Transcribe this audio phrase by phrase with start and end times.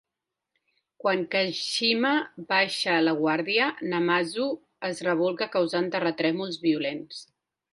[1.01, 2.13] Quan Kashima
[2.53, 4.49] baixa la guàrdia, Namazu
[4.91, 7.25] es rebolca causant terratrèmols violents.